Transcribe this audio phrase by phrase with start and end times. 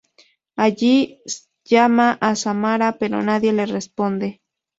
[0.55, 1.21] Allí,
[1.63, 4.41] llama a Samara, pero nadie le responde.